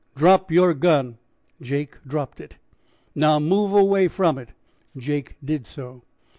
[0.15, 1.19] "Drop yer gun."
[1.61, 2.57] Jake dropped it.
[3.13, 4.49] "Now move away from it."
[4.97, 6.01] Jake did so.